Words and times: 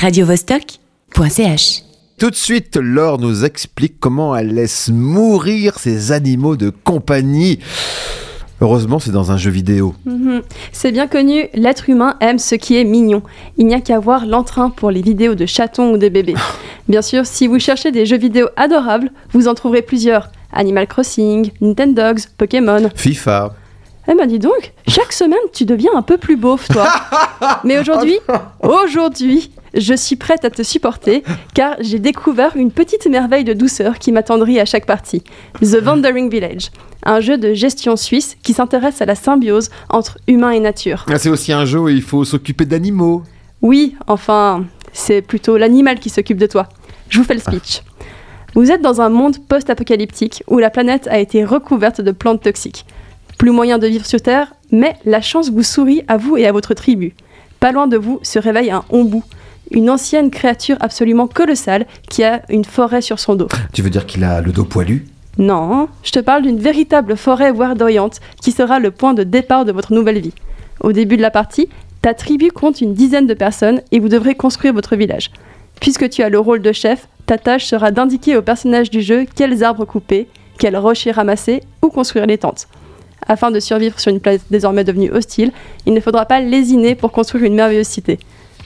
radiovostok.ch. 0.00 1.82
Tout 2.18 2.30
de 2.30 2.34
suite, 2.34 2.76
Laure 2.76 3.18
nous 3.18 3.44
explique 3.44 3.98
comment 3.98 4.36
elle 4.36 4.54
laisse 4.54 4.90
mourir 4.90 5.78
ses 5.78 6.12
animaux 6.12 6.56
de 6.56 6.70
compagnie. 6.70 7.58
Heureusement, 8.60 9.00
c'est 9.00 9.10
dans 9.10 9.32
un 9.32 9.36
jeu 9.36 9.50
vidéo. 9.50 9.94
Mhm. 10.04 10.42
C'est 10.72 10.92
bien 10.92 11.08
connu, 11.08 11.48
l'être 11.54 11.88
humain 11.88 12.16
aime 12.20 12.38
ce 12.38 12.54
qui 12.54 12.76
est 12.76 12.84
mignon. 12.84 13.22
Il 13.56 13.66
n'y 13.66 13.74
a 13.74 13.80
qu'à 13.80 13.98
voir 13.98 14.26
l'entrain 14.26 14.70
pour 14.70 14.90
les 14.90 15.02
vidéos 15.02 15.34
de 15.34 15.46
chatons 15.46 15.92
ou 15.92 15.98
de 15.98 16.08
bébés. 16.08 16.34
Bien 16.88 17.02
sûr, 17.02 17.26
si 17.26 17.46
vous 17.46 17.58
cherchez 17.58 17.92
des 17.92 18.06
jeux 18.06 18.18
vidéo 18.18 18.48
adorables, 18.56 19.10
vous 19.32 19.46
en 19.46 19.54
trouverez 19.54 19.82
plusieurs. 19.82 20.30
Animal 20.52 20.86
Crossing, 20.86 21.50
Nintendogs, 21.60 22.20
Pokémon. 22.36 22.88
FIFA. 22.94 23.52
Eh 24.10 24.14
ben 24.14 24.26
dis 24.26 24.38
donc, 24.38 24.72
chaque 24.86 25.12
semaine 25.12 25.38
tu 25.52 25.66
deviens 25.66 25.90
un 25.94 26.00
peu 26.00 26.16
plus 26.16 26.36
beauf 26.36 26.66
toi. 26.68 26.88
Mais 27.64 27.78
aujourd'hui, 27.78 28.18
aujourd'hui, 28.62 29.50
je 29.78 29.94
suis 29.94 30.16
prête 30.16 30.44
à 30.44 30.50
te 30.50 30.62
supporter 30.62 31.22
car 31.54 31.76
j'ai 31.80 31.98
découvert 31.98 32.56
une 32.56 32.70
petite 32.70 33.06
merveille 33.06 33.44
de 33.44 33.52
douceur 33.52 33.98
qui 33.98 34.12
m'attendrit 34.12 34.60
à 34.60 34.64
chaque 34.64 34.86
partie. 34.86 35.22
The 35.62 35.78
Wandering 35.84 36.30
Village, 36.30 36.70
un 37.04 37.20
jeu 37.20 37.38
de 37.38 37.54
gestion 37.54 37.96
suisse 37.96 38.36
qui 38.42 38.52
s'intéresse 38.52 39.00
à 39.00 39.06
la 39.06 39.14
symbiose 39.14 39.70
entre 39.88 40.18
humain 40.26 40.50
et 40.50 40.60
nature. 40.60 41.04
Ah, 41.08 41.18
C'est 41.18 41.30
aussi 41.30 41.52
un 41.52 41.64
jeu 41.64 41.80
où 41.80 41.88
il 41.88 42.02
faut 42.02 42.24
s'occuper 42.24 42.64
d'animaux. 42.64 43.22
Oui, 43.62 43.96
enfin, 44.06 44.64
c'est 44.92 45.22
plutôt 45.22 45.56
l'animal 45.56 45.98
qui 45.98 46.10
s'occupe 46.10 46.38
de 46.38 46.46
toi. 46.46 46.68
Je 47.08 47.18
vous 47.18 47.24
fais 47.24 47.34
le 47.34 47.40
speech. 47.40 47.82
Vous 48.54 48.70
êtes 48.70 48.82
dans 48.82 49.00
un 49.00 49.08
monde 49.08 49.36
post-apocalyptique 49.48 50.42
où 50.48 50.58
la 50.58 50.70
planète 50.70 51.06
a 51.08 51.18
été 51.18 51.44
recouverte 51.44 52.00
de 52.00 52.10
plantes 52.10 52.42
toxiques. 52.42 52.84
Plus 53.38 53.50
moyen 53.50 53.78
de 53.78 53.86
vivre 53.86 54.06
sur 54.06 54.20
Terre, 54.20 54.52
mais 54.72 54.96
la 55.04 55.20
chance 55.20 55.50
vous 55.50 55.62
sourit 55.62 56.02
à 56.08 56.16
vous 56.16 56.36
et 56.36 56.46
à 56.46 56.52
votre 56.52 56.74
tribu. 56.74 57.14
Pas 57.60 57.72
loin 57.72 57.86
de 57.86 57.96
vous 57.96 58.20
se 58.22 58.38
réveille 58.38 58.70
un 58.70 58.84
ombou, 58.90 59.22
une 59.70 59.90
ancienne 59.90 60.30
créature 60.30 60.76
absolument 60.80 61.26
colossale 61.26 61.86
qui 62.08 62.24
a 62.24 62.42
une 62.48 62.64
forêt 62.64 63.02
sur 63.02 63.18
son 63.18 63.34
dos. 63.34 63.48
Tu 63.72 63.82
veux 63.82 63.90
dire 63.90 64.06
qu'il 64.06 64.24
a 64.24 64.40
le 64.40 64.52
dos 64.52 64.64
poilu? 64.64 65.06
Non, 65.38 65.88
je 66.02 66.10
te 66.10 66.18
parle 66.18 66.42
d'une 66.42 66.58
véritable 66.58 67.16
forêt 67.16 67.52
verdoyante 67.52 68.20
qui 68.40 68.50
sera 68.50 68.80
le 68.80 68.90
point 68.90 69.14
de 69.14 69.22
départ 69.22 69.64
de 69.64 69.72
votre 69.72 69.92
nouvelle 69.92 70.20
vie. 70.20 70.34
Au 70.80 70.92
début 70.92 71.16
de 71.16 71.22
la 71.22 71.30
partie, 71.30 71.68
ta 72.02 72.14
tribu 72.14 72.50
compte 72.50 72.80
une 72.80 72.94
dizaine 72.94 73.26
de 73.26 73.34
personnes 73.34 73.80
et 73.92 74.00
vous 74.00 74.08
devrez 74.08 74.34
construire 74.34 74.74
votre 74.74 74.96
village. 74.96 75.30
Puisque 75.80 76.08
tu 76.10 76.22
as 76.22 76.28
le 76.28 76.38
rôle 76.38 76.60
de 76.60 76.72
chef, 76.72 77.08
ta 77.26 77.38
tâche 77.38 77.66
sera 77.66 77.90
d'indiquer 77.90 78.36
aux 78.36 78.42
personnages 78.42 78.90
du 78.90 79.00
jeu 79.00 79.26
quels 79.34 79.62
arbres 79.62 79.84
couper, 79.84 80.28
quels 80.58 80.76
rochers 80.76 81.12
ramasser 81.12 81.62
ou 81.82 81.88
construire 81.88 82.26
les 82.26 82.38
tentes. 82.38 82.66
Afin 83.26 83.50
de 83.50 83.60
survivre 83.60 84.00
sur 84.00 84.10
une 84.10 84.20
planète 84.20 84.42
désormais 84.50 84.84
devenue 84.84 85.10
hostile, 85.10 85.52
il 85.86 85.92
ne 85.92 86.00
faudra 86.00 86.26
pas 86.26 86.40
lésiner 86.40 86.94
pour 86.94 87.12
construire 87.12 87.44
une 87.44 87.54
merveilleuse 87.54 87.86
cité. 87.86 88.18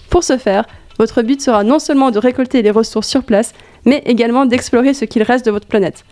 Pour 0.08 0.24
ce 0.24 0.38
faire, 0.38 0.66
votre 1.02 1.22
but 1.22 1.40
sera 1.40 1.64
non 1.64 1.80
seulement 1.80 2.12
de 2.12 2.20
récolter 2.20 2.62
les 2.62 2.70
ressources 2.70 3.08
sur 3.08 3.24
place, 3.24 3.54
mais 3.84 4.04
également 4.06 4.46
d'explorer 4.46 4.94
ce 4.94 5.04
qu'il 5.04 5.24
reste 5.24 5.44
de 5.44 5.50
votre 5.50 5.66
planète. 5.66 6.04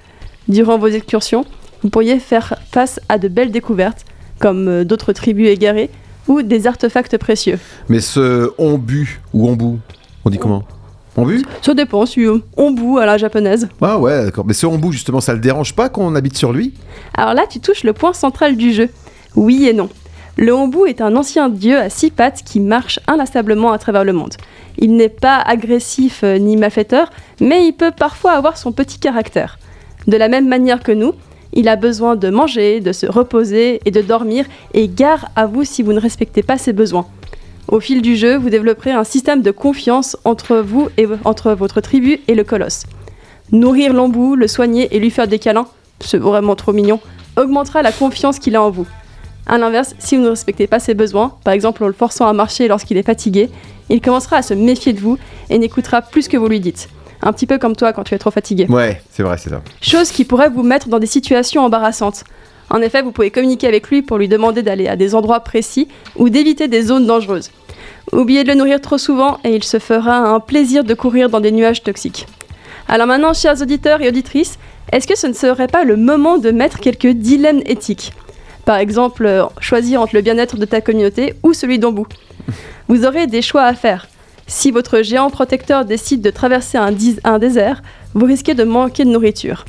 Durant 0.48 0.78
vos 0.78 0.88
excursions, 0.88 1.44
vous 1.84 1.90
pourriez 1.90 2.18
faire 2.18 2.56
face 2.72 2.98
à 3.08 3.16
de 3.16 3.28
belles 3.28 3.52
découvertes, 3.52 4.04
comme 4.40 4.66
euh, 4.66 4.84
d'autres 4.84 5.12
tribus 5.12 5.46
égarées 5.48 5.90
ou 6.26 6.42
des 6.42 6.66
artefacts 6.66 7.16
précieux. 7.18 7.60
Mais 7.88 8.00
ce 8.00 8.50
ombu 8.58 9.20
ou 9.32 9.48
ombu, 9.48 9.78
on 10.24 10.30
dit 10.30 10.38
comment? 10.38 10.64
Ombu? 11.16 11.44
Ça 11.62 11.72
dépend 11.72 12.04
si 12.04 12.24
euh, 12.26 12.38
on 12.56 12.72
bout 12.72 12.98
à 12.98 13.06
la 13.06 13.16
japonaise. 13.16 13.68
Ah 13.80 13.96
ouais, 13.96 14.24
d'accord. 14.24 14.44
Mais 14.44 14.54
ce 14.54 14.66
ombu, 14.66 14.90
justement, 14.90 15.20
ça 15.20 15.34
le 15.34 15.38
dérange 15.38 15.72
pas 15.76 15.88
qu'on 15.88 16.16
habite 16.16 16.36
sur 16.36 16.52
lui? 16.52 16.74
Alors 17.14 17.34
là, 17.34 17.44
tu 17.48 17.60
touches 17.60 17.84
le 17.84 17.92
point 17.92 18.12
central 18.12 18.56
du 18.56 18.72
jeu. 18.72 18.88
Oui 19.36 19.68
et 19.68 19.72
non. 19.72 19.88
Le 20.40 20.54
hambou 20.54 20.86
est 20.86 21.02
un 21.02 21.16
ancien 21.16 21.50
dieu 21.50 21.76
à 21.76 21.90
six 21.90 22.10
pattes 22.10 22.42
qui 22.46 22.60
marche 22.60 22.98
inlassablement 23.06 23.72
à 23.72 23.78
travers 23.78 24.04
le 24.04 24.14
monde. 24.14 24.32
Il 24.78 24.96
n'est 24.96 25.10
pas 25.10 25.36
agressif 25.36 26.22
euh, 26.24 26.38
ni 26.38 26.56
malfaiteur, 26.56 27.10
mais 27.42 27.66
il 27.66 27.72
peut 27.74 27.90
parfois 27.90 28.32
avoir 28.32 28.56
son 28.56 28.72
petit 28.72 28.98
caractère. 28.98 29.58
De 30.06 30.16
la 30.16 30.28
même 30.28 30.48
manière 30.48 30.82
que 30.82 30.92
nous, 30.92 31.12
il 31.52 31.68
a 31.68 31.76
besoin 31.76 32.16
de 32.16 32.30
manger, 32.30 32.80
de 32.80 32.92
se 32.92 33.04
reposer 33.04 33.82
et 33.84 33.90
de 33.90 34.00
dormir, 34.00 34.46
et 34.72 34.88
gare 34.88 35.28
à 35.36 35.44
vous 35.44 35.64
si 35.64 35.82
vous 35.82 35.92
ne 35.92 36.00
respectez 36.00 36.42
pas 36.42 36.56
ses 36.56 36.72
besoins. 36.72 37.06
Au 37.68 37.78
fil 37.78 38.00
du 38.00 38.16
jeu, 38.16 38.38
vous 38.38 38.48
développerez 38.48 38.92
un 38.92 39.04
système 39.04 39.42
de 39.42 39.50
confiance 39.50 40.16
entre 40.24 40.56
vous 40.56 40.88
et 40.96 41.06
entre 41.24 41.52
votre 41.52 41.82
tribu 41.82 42.18
et 42.28 42.34
le 42.34 42.44
colosse. 42.44 42.84
Nourrir 43.52 43.92
l'embou, 43.92 44.36
le 44.36 44.48
soigner 44.48 44.88
et 44.96 45.00
lui 45.00 45.10
faire 45.10 45.28
des 45.28 45.38
câlins, 45.38 45.68
c'est 46.00 46.16
vraiment 46.16 46.56
trop 46.56 46.72
mignon, 46.72 46.98
augmentera 47.36 47.82
la 47.82 47.92
confiance 47.92 48.38
qu'il 48.38 48.56
a 48.56 48.62
en 48.62 48.70
vous. 48.70 48.86
A 49.46 49.58
l'inverse, 49.58 49.94
si 49.98 50.16
vous 50.16 50.22
ne 50.22 50.28
respectez 50.28 50.66
pas 50.66 50.78
ses 50.78 50.94
besoins, 50.94 51.36
par 51.44 51.54
exemple 51.54 51.82
en 51.84 51.86
le 51.86 51.92
forçant 51.92 52.26
à 52.26 52.32
marcher 52.32 52.68
lorsqu'il 52.68 52.96
est 52.96 53.02
fatigué, 53.02 53.50
il 53.88 54.00
commencera 54.00 54.36
à 54.36 54.42
se 54.42 54.54
méfier 54.54 54.92
de 54.92 55.00
vous 55.00 55.18
et 55.48 55.58
n'écoutera 55.58 56.02
plus 56.02 56.22
ce 56.22 56.28
que 56.28 56.36
vous 56.36 56.48
lui 56.48 56.60
dites. 56.60 56.88
Un 57.22 57.32
petit 57.32 57.46
peu 57.46 57.58
comme 57.58 57.76
toi 57.76 57.92
quand 57.92 58.04
tu 58.04 58.14
es 58.14 58.18
trop 58.18 58.30
fatigué. 58.30 58.66
Ouais, 58.68 59.02
c'est 59.10 59.22
vrai, 59.22 59.36
c'est 59.36 59.50
ça. 59.50 59.60
Chose 59.82 60.10
qui 60.10 60.24
pourrait 60.24 60.48
vous 60.48 60.62
mettre 60.62 60.88
dans 60.88 60.98
des 60.98 61.06
situations 61.06 61.62
embarrassantes. 61.62 62.24
En 62.70 62.80
effet, 62.80 63.02
vous 63.02 63.10
pouvez 63.10 63.30
communiquer 63.30 63.66
avec 63.66 63.88
lui 63.90 64.00
pour 64.02 64.16
lui 64.16 64.28
demander 64.28 64.62
d'aller 64.62 64.86
à 64.86 64.96
des 64.96 65.14
endroits 65.14 65.40
précis 65.40 65.88
ou 66.16 66.28
d'éviter 66.28 66.68
des 66.68 66.82
zones 66.82 67.06
dangereuses. 67.06 67.50
Oubliez 68.12 68.44
de 68.44 68.48
le 68.48 68.54
nourrir 68.54 68.80
trop 68.80 68.98
souvent 68.98 69.38
et 69.44 69.54
il 69.54 69.64
se 69.64 69.78
fera 69.78 70.18
un 70.18 70.40
plaisir 70.40 70.84
de 70.84 70.94
courir 70.94 71.28
dans 71.28 71.40
des 71.40 71.52
nuages 71.52 71.82
toxiques. 71.82 72.26
Alors 72.88 73.06
maintenant, 73.06 73.34
chers 73.34 73.60
auditeurs 73.60 74.00
et 74.02 74.08
auditrices, 74.08 74.58
est-ce 74.92 75.06
que 75.06 75.16
ce 75.16 75.26
ne 75.26 75.32
serait 75.32 75.68
pas 75.68 75.84
le 75.84 75.96
moment 75.96 76.38
de 76.38 76.50
mettre 76.50 76.80
quelques 76.80 77.08
dilemmes 77.08 77.62
éthiques? 77.66 78.12
Par 78.70 78.78
exemple, 78.78 79.26
euh, 79.26 79.46
choisir 79.58 80.00
entre 80.00 80.14
le 80.14 80.20
bien-être 80.20 80.56
de 80.56 80.64
ta 80.64 80.80
communauté 80.80 81.34
ou 81.42 81.54
celui 81.54 81.80
d'Ombou. 81.80 82.06
Vous 82.88 83.04
aurez 83.04 83.26
des 83.26 83.42
choix 83.42 83.64
à 83.64 83.74
faire. 83.74 84.06
Si 84.46 84.70
votre 84.70 85.02
géant 85.02 85.28
protecteur 85.28 85.84
décide 85.84 86.22
de 86.22 86.30
traverser 86.30 86.78
un, 86.78 87.38
désert, 87.40 87.82
vous 88.14 88.26
risquez 88.26 88.54
de 88.54 88.62
manquer 88.62 89.04
de 89.04 89.10
nourriture. 89.10 89.64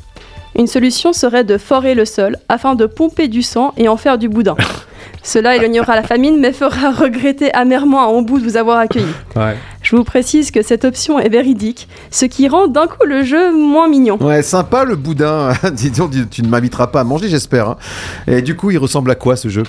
Une 0.55 0.67
solution 0.67 1.13
serait 1.13 1.43
de 1.43 1.57
forer 1.57 1.95
le 1.95 2.05
sol 2.05 2.37
afin 2.47 2.75
de 2.75 2.85
pomper 2.85 3.27
du 3.27 3.41
sang 3.41 3.73
et 3.75 3.87
en 3.87 3.97
faire 3.97 4.19
du 4.19 4.29
boudin. 4.29 4.55
Cela 5.23 5.55
éloignera 5.55 5.95
la 5.95 6.03
famine 6.03 6.39
mais 6.39 6.53
fera 6.53 6.91
regretter 6.95 7.51
amèrement 7.55 8.03
à 8.03 8.07
Ombou 8.07 8.37
de 8.37 8.43
vous 8.43 8.57
avoir 8.57 8.77
accueilli. 8.77 9.15
Ouais. 9.35 9.55
Je 9.91 9.97
vous 9.97 10.05
précise 10.05 10.51
que 10.51 10.61
cette 10.61 10.85
option 10.85 11.19
est 11.19 11.27
véridique, 11.27 11.89
ce 12.11 12.23
qui 12.23 12.47
rend 12.47 12.67
d'un 12.67 12.87
coup 12.87 13.03
le 13.05 13.25
jeu 13.25 13.53
moins 13.53 13.89
mignon. 13.89 14.15
Ouais, 14.23 14.41
sympa 14.41 14.85
le 14.85 14.95
boudin. 14.95 15.51
Dis 15.73 15.91
donc, 15.91 16.11
tu 16.29 16.43
ne 16.43 16.47
m'inviteras 16.47 16.87
pas 16.87 17.01
à 17.01 17.03
manger, 17.03 17.27
j'espère. 17.27 17.71
hein. 17.71 17.77
Et 18.25 18.41
du 18.41 18.55
coup, 18.55 18.71
il 18.71 18.77
ressemble 18.77 19.11
à 19.11 19.15
quoi 19.15 19.35
ce 19.35 19.49
jeu? 19.49 19.63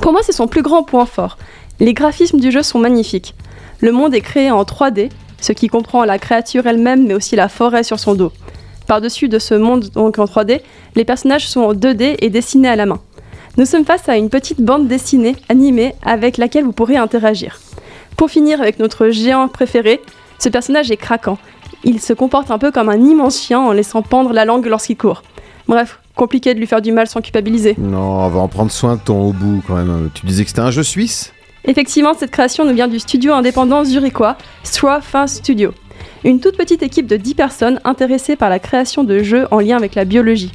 Pour 0.00 0.12
moi, 0.12 0.20
c'est 0.22 0.30
son 0.30 0.46
plus 0.46 0.62
grand 0.62 0.84
point 0.84 1.04
fort. 1.04 1.36
Les 1.80 1.94
graphismes 1.94 2.38
du 2.38 2.52
jeu 2.52 2.62
sont 2.62 2.78
magnifiques. 2.78 3.34
Le 3.80 3.90
monde 3.90 4.14
est 4.14 4.20
créé 4.20 4.52
en 4.52 4.62
3D, 4.62 5.10
ce 5.40 5.50
qui 5.50 5.66
comprend 5.66 6.04
la 6.04 6.20
créature 6.20 6.68
elle-même, 6.68 7.04
mais 7.04 7.14
aussi 7.14 7.34
la 7.34 7.48
forêt 7.48 7.82
sur 7.82 7.98
son 7.98 8.14
dos. 8.14 8.30
Par-dessus 8.86 9.28
de 9.28 9.40
ce 9.40 9.54
monde 9.54 9.88
donc 9.92 10.20
en 10.20 10.26
3D, 10.26 10.60
les 10.94 11.04
personnages 11.04 11.48
sont 11.48 11.62
en 11.62 11.74
2D 11.74 12.14
et 12.20 12.30
dessinés 12.30 12.68
à 12.68 12.76
la 12.76 12.86
main. 12.86 13.00
Nous 13.56 13.66
sommes 13.66 13.84
face 13.84 14.08
à 14.08 14.16
une 14.16 14.30
petite 14.30 14.60
bande 14.60 14.86
dessinée 14.86 15.34
animée 15.48 15.96
avec 16.04 16.36
laquelle 16.36 16.62
vous 16.62 16.72
pourrez 16.72 16.96
interagir. 16.96 17.58
Pour 18.16 18.30
finir 18.30 18.62
avec 18.62 18.78
notre 18.78 19.10
géant 19.10 19.46
préféré, 19.48 20.00
ce 20.38 20.48
personnage 20.48 20.90
est 20.90 20.96
craquant. 20.96 21.36
Il 21.84 22.00
se 22.00 22.14
comporte 22.14 22.50
un 22.50 22.58
peu 22.58 22.70
comme 22.70 22.88
un 22.88 22.98
immense 22.98 23.40
chien 23.40 23.60
en 23.60 23.72
laissant 23.72 24.00
pendre 24.00 24.32
la 24.32 24.46
langue 24.46 24.66
lorsqu'il 24.66 24.96
court. 24.96 25.22
Bref, 25.68 26.00
compliqué 26.14 26.54
de 26.54 26.58
lui 26.58 26.66
faire 26.66 26.80
du 26.80 26.92
mal 26.92 27.08
sans 27.08 27.20
culpabiliser. 27.20 27.74
Non, 27.76 27.98
on 27.98 28.28
va 28.28 28.40
en 28.40 28.48
prendre 28.48 28.70
soin 28.70 28.96
de 28.96 29.00
ton 29.00 29.28
obou 29.28 29.62
quand 29.66 29.76
même. 29.76 30.10
Tu 30.14 30.24
disais 30.24 30.44
que 30.44 30.48
c'était 30.48 30.60
un 30.60 30.70
jeu 30.70 30.82
suisse? 30.82 31.34
Effectivement, 31.64 32.14
cette 32.14 32.30
création 32.30 32.64
nous 32.64 32.74
vient 32.74 32.88
du 32.88 32.98
studio 32.98 33.34
indépendant 33.34 33.84
zurichois 33.84 34.36
Fin 35.02 35.26
Studio. 35.26 35.74
Une 36.24 36.40
toute 36.40 36.56
petite 36.56 36.82
équipe 36.82 37.06
de 37.06 37.16
10 37.16 37.34
personnes 37.34 37.80
intéressées 37.84 38.36
par 38.36 38.48
la 38.48 38.58
création 38.58 39.04
de 39.04 39.22
jeux 39.22 39.46
en 39.50 39.60
lien 39.60 39.76
avec 39.76 39.94
la 39.94 40.06
biologie. 40.06 40.52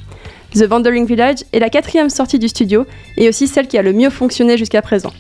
The 0.55 0.66
Wandering 0.69 1.05
Village 1.05 1.43
est 1.53 1.59
la 1.59 1.69
quatrième 1.69 2.09
sortie 2.09 2.39
du 2.39 2.47
studio 2.47 2.85
et 3.17 3.29
aussi 3.29 3.47
celle 3.47 3.67
qui 3.67 3.78
a 3.78 3.81
le 3.81 3.93
mieux 3.93 4.09
fonctionné 4.09 4.57
jusqu'à 4.57 4.81
présent. 4.81 5.13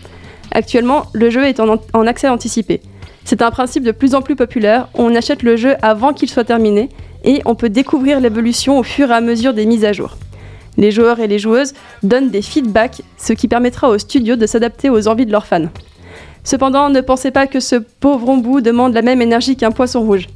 Actuellement, 0.51 1.03
le 1.13 1.29
jeu 1.29 1.45
est 1.45 1.59
en, 1.59 1.77
en 1.93 2.07
accès 2.07 2.27
anticipé. 2.27 2.81
C'est 3.23 3.41
un 3.41 3.51
principe 3.51 3.83
de 3.83 3.91
plus 3.91 4.15
en 4.15 4.21
plus 4.21 4.35
populaire, 4.35 4.87
on 4.95 5.13
achète 5.15 5.43
le 5.43 5.55
jeu 5.55 5.75
avant 5.81 6.11
qu'il 6.13 6.29
soit 6.29 6.43
terminé 6.43 6.89
et 7.23 7.41
on 7.45 7.53
peut 7.55 7.69
découvrir 7.69 8.19
l'évolution 8.19 8.79
au 8.79 8.83
fur 8.83 9.11
et 9.11 9.13
à 9.13 9.21
mesure 9.21 9.53
des 9.53 9.65
mises 9.65 9.85
à 9.85 9.93
jour. 9.93 10.17
Les 10.77 10.89
joueurs 10.91 11.19
et 11.19 11.27
les 11.27 11.37
joueuses 11.37 11.73
donnent 12.01 12.29
des 12.31 12.41
feedbacks, 12.41 13.01
ce 13.17 13.33
qui 13.33 13.47
permettra 13.47 13.89
au 13.89 13.97
studio 13.97 14.35
de 14.35 14.45
s'adapter 14.47 14.89
aux 14.89 15.07
envies 15.07 15.25
de 15.25 15.31
leurs 15.31 15.45
fans. 15.45 15.67
Cependant, 16.43 16.89
ne 16.89 17.01
pensez 17.01 17.29
pas 17.29 17.45
que 17.45 17.59
ce 17.59 17.75
pauvre 17.75 18.27
ombou 18.29 18.61
demande 18.61 18.93
la 18.93 19.03
même 19.03 19.21
énergie 19.21 19.55
qu'un 19.55 19.71
poisson 19.71 20.01
rouge. 20.01 20.27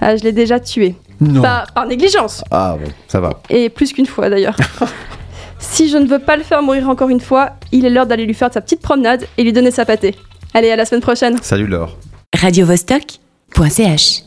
Ah, 0.00 0.16
je 0.16 0.24
l'ai 0.24 0.32
déjà 0.32 0.58
tué. 0.58 0.96
Non. 1.20 1.42
Pas 1.42 1.64
par 1.72 1.86
négligence, 1.86 2.42
Ah 2.50 2.76
bon, 2.82 2.90
ça 3.06 3.20
va. 3.20 3.40
et 3.48 3.68
plus 3.68 3.92
qu'une 3.92 4.06
fois 4.06 4.28
d'ailleurs. 4.28 4.56
si 5.58 5.88
je 5.88 5.96
ne 5.96 6.06
veux 6.06 6.18
pas 6.18 6.36
le 6.36 6.42
faire 6.42 6.62
mourir 6.62 6.88
encore 6.88 7.08
une 7.08 7.20
fois, 7.20 7.50
il 7.72 7.84
est 7.86 7.90
l'heure 7.90 8.06
d'aller 8.06 8.26
lui 8.26 8.34
faire 8.34 8.52
sa 8.52 8.60
petite 8.60 8.80
promenade 8.80 9.26
et 9.38 9.44
lui 9.44 9.52
donner 9.52 9.70
sa 9.70 9.84
pâtée. 9.84 10.14
Allez, 10.52 10.70
à 10.70 10.76
la 10.76 10.84
semaine 10.84 11.00
prochaine 11.02 11.36
Salut 11.42 11.66
Laure. 11.66 11.96
radiovostok.ch 12.34 14.22